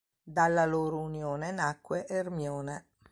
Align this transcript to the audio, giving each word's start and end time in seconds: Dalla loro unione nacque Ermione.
Dalla 0.23 0.65
loro 0.65 0.97
unione 0.97 1.51
nacque 1.51 2.07
Ermione. 2.07 2.87